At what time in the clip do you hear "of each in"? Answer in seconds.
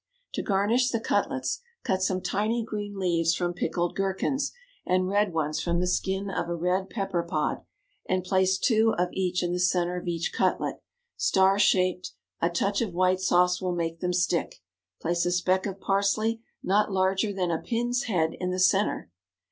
8.97-9.51